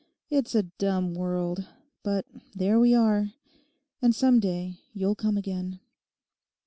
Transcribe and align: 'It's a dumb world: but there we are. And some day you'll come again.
'It's 0.31 0.55
a 0.55 0.63
dumb 0.63 1.13
world: 1.13 1.67
but 2.01 2.25
there 2.55 2.79
we 2.79 2.95
are. 2.95 3.35
And 4.01 4.15
some 4.15 4.39
day 4.39 4.79
you'll 4.95 5.13
come 5.13 5.37
again. 5.37 5.79